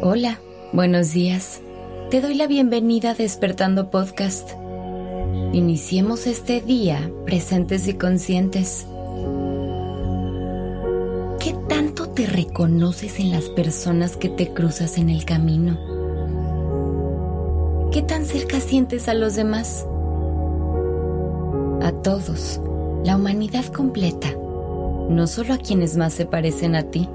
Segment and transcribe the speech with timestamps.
[0.00, 0.38] Hola,
[0.72, 1.60] buenos días.
[2.08, 4.48] Te doy la bienvenida a Despertando Podcast.
[5.52, 8.86] Iniciemos este día presentes y conscientes.
[11.40, 15.76] ¿Qué tanto te reconoces en las personas que te cruzas en el camino?
[17.90, 19.84] ¿Qué tan cerca sientes a los demás?
[21.82, 22.60] A todos,
[23.02, 24.28] la humanidad completa,
[25.08, 27.08] no solo a quienes más se parecen a ti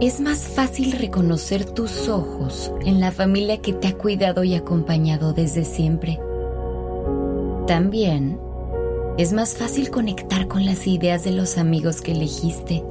[0.00, 5.32] es más fácil reconocer tus ojos en la familia que te ha cuidado y acompañado
[5.32, 6.18] desde siempre.
[7.66, 8.38] También
[9.16, 12.84] es más fácil conectar con las ideas de los amigos que elegiste,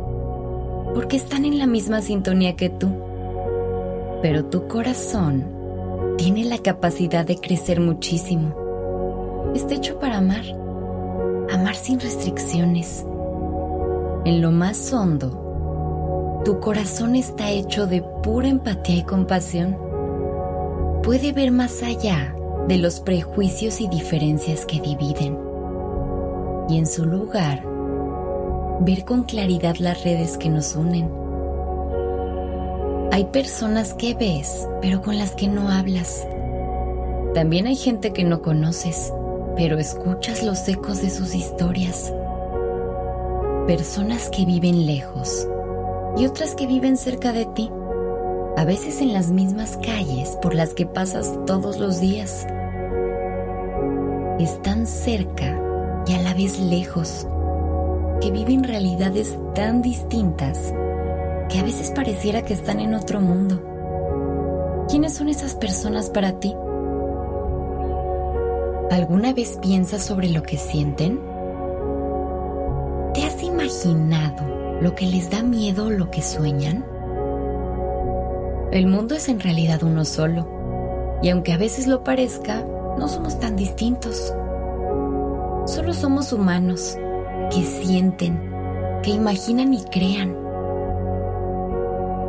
[0.94, 2.90] porque están en la misma sintonía que tú.
[4.22, 5.46] Pero tu corazón
[6.18, 9.52] tiene la capacidad de crecer muchísimo.
[9.54, 10.46] Está hecho para amar,
[11.52, 13.06] amar sin restricciones.
[14.24, 15.43] En lo más hondo,
[16.44, 19.78] tu corazón está hecho de pura empatía y compasión.
[21.02, 22.36] Puede ver más allá
[22.68, 25.38] de los prejuicios y diferencias que dividen.
[26.68, 27.64] Y en su lugar,
[28.82, 31.10] ver con claridad las redes que nos unen.
[33.14, 36.28] Hay personas que ves, pero con las que no hablas.
[37.34, 39.14] También hay gente que no conoces,
[39.56, 42.14] pero escuchas los ecos de sus historias.
[43.66, 45.48] Personas que viven lejos
[46.18, 47.72] y otras que viven cerca de ti,
[48.56, 52.46] a veces en las mismas calles por las que pasas todos los días.
[54.40, 55.60] Están cerca
[56.06, 57.28] y a la vez lejos,
[58.22, 60.74] que viven realidades tan distintas
[61.50, 64.86] que a veces pareciera que están en otro mundo.
[64.90, 66.56] ¿Quiénes son esas personas para ti?
[68.92, 71.20] ¿Alguna vez piensas sobre lo que sienten?
[73.14, 74.53] ¿Te has imaginado
[74.84, 76.86] lo que les da miedo lo que sueñan?
[78.74, 82.66] El mundo es en realidad uno solo, y aunque a veces lo parezca,
[83.00, 84.34] no somos tan distintos.
[85.66, 86.98] Solo somos humanos
[87.50, 88.38] que sienten,
[89.04, 90.36] que imaginan y crean.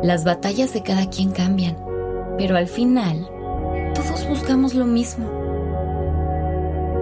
[0.01, 1.75] Las batallas de cada quien cambian,
[2.37, 3.27] pero al final
[3.93, 5.25] todos buscamos lo mismo.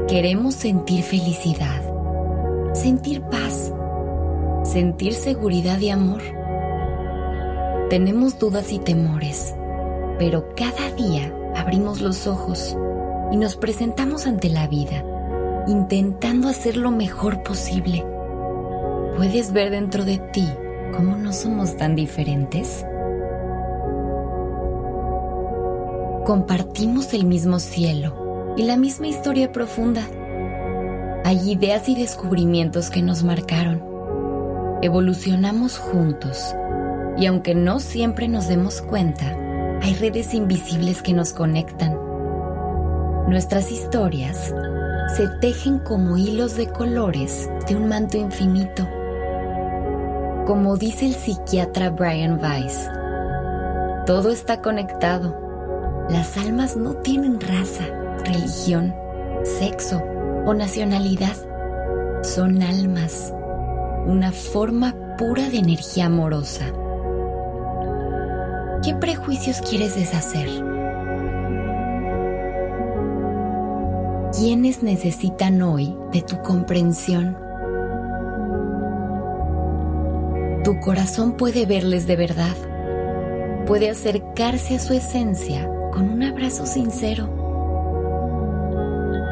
[0.07, 1.81] Queremos sentir felicidad,
[2.73, 3.72] sentir paz
[4.73, 6.23] sentir seguridad y amor.
[7.91, 9.53] Tenemos dudas y temores,
[10.17, 12.75] pero cada día abrimos los ojos
[13.31, 15.05] y nos presentamos ante la vida,
[15.67, 18.03] intentando hacer lo mejor posible.
[19.15, 20.49] ¿Puedes ver dentro de ti
[20.95, 22.83] cómo no somos tan diferentes?
[26.25, 30.01] Compartimos el mismo cielo y la misma historia profunda.
[31.25, 33.92] Hay ideas y descubrimientos que nos marcaron
[34.83, 36.53] evolucionamos juntos
[37.15, 39.33] y aunque no siempre nos demos cuenta,
[39.81, 41.97] hay redes invisibles que nos conectan.
[43.29, 44.53] Nuestras historias
[45.15, 48.85] se tejen como hilos de colores de un manto infinito.
[50.45, 52.89] Como dice el psiquiatra Brian Weiss,
[54.05, 56.05] todo está conectado.
[56.09, 57.85] Las almas no tienen raza,
[58.25, 58.93] religión,
[59.59, 60.03] sexo
[60.45, 61.37] o nacionalidad.
[62.21, 63.33] Son almas
[64.05, 66.65] una forma pura de energía amorosa.
[68.83, 70.49] ¿Qué prejuicios quieres deshacer?
[74.37, 77.37] ¿Quiénes necesitan hoy de tu comprensión?
[80.63, 82.55] Tu corazón puede verles de verdad,
[83.65, 87.29] puede acercarse a su esencia con un abrazo sincero.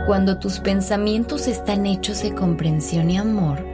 [0.07, 3.70] Cuando tus pensamientos están hechos de comprensión y amor,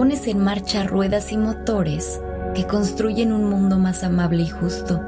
[0.00, 2.22] pones en marcha ruedas y motores
[2.54, 4.98] que construyen un mundo más amable y justo.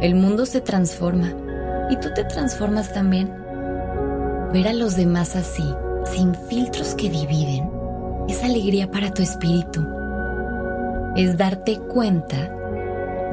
[0.00, 1.34] El mundo se transforma
[1.90, 3.30] y tú te transformas también.
[4.54, 5.64] Ver a los demás así,
[6.06, 7.70] sin filtros que dividen,
[8.26, 9.86] es alegría para tu espíritu.
[11.14, 12.50] Es darte cuenta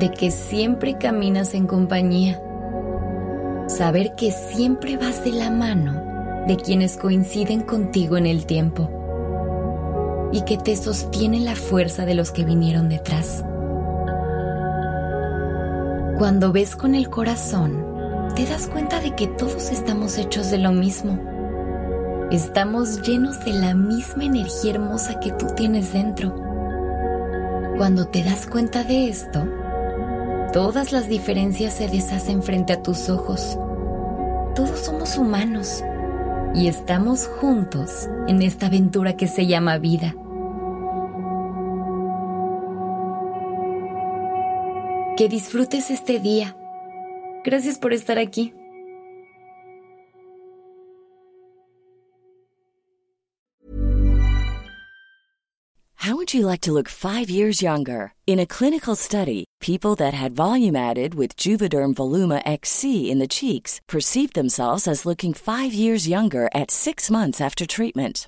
[0.01, 2.41] de que siempre caminas en compañía.
[3.67, 8.94] Saber que siempre vas de la mano de quienes coinciden contigo en el tiempo
[10.35, 13.41] y que te sostiene la fuerza de los que vinieron detrás.
[16.17, 17.85] Cuando ves con el corazón,
[18.35, 21.17] te das cuenta de que todos estamos hechos de lo mismo.
[22.31, 26.35] Estamos llenos de la misma energía hermosa que tú tienes dentro.
[27.77, 29.41] Cuando te das cuenta de esto,
[30.51, 33.57] todas las diferencias se deshacen frente a tus ojos.
[34.53, 35.81] Todos somos humanos
[36.53, 40.13] y estamos juntos en esta aventura que se llama vida.
[45.17, 46.57] Que disfrutes este día.
[47.45, 48.53] Gracias por estar aquí.
[55.95, 58.13] How would you like to look five years younger?
[58.27, 63.27] In a clinical study, people that had volume added with Juvederm Voluma XC in the
[63.27, 68.27] cheeks perceived themselves as looking five years younger at six months after treatment.